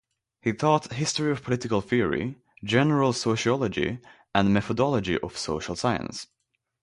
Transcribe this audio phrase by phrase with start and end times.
[0.41, 3.99] He taught History of Political Theory, General Sociology
[4.33, 6.25] and Methodology of Social Science.